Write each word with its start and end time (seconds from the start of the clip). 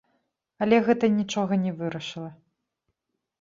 Але 0.65 0.79
гэта 0.87 1.09
нічога 1.17 1.59
не 1.67 1.75
вырашыла. 1.83 2.31